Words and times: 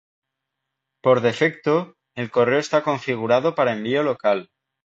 Por 1.03 1.21
defecto, 1.21 1.95
el 2.15 2.31
correo 2.31 2.57
está 2.57 2.81
configurado 2.81 3.53
para 3.53 3.73
envío 3.73 4.01
local 4.01 4.49